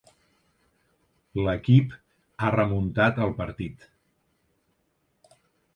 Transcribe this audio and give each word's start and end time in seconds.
L'equip 1.47 1.93
ha 2.47 2.51
remuntat 2.57 3.23
el 3.27 3.37
partit. 3.45 3.87